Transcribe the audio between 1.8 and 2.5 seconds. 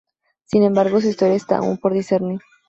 discernir.